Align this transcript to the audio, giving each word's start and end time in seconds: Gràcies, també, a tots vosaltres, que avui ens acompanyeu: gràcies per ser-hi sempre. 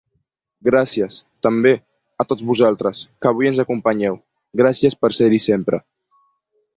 Gràcies, 0.67 1.17
també, 1.47 1.73
a 2.23 2.25
tots 2.31 2.47
vosaltres, 2.51 3.01
que 3.25 3.29
avui 3.33 3.49
ens 3.49 3.59
acompanyeu: 3.65 4.17
gràcies 4.63 4.97
per 5.05 5.13
ser-hi 5.19 5.41
sempre. 5.49 5.81